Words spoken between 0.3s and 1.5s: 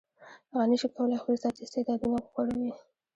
هغه نشي کولای خپل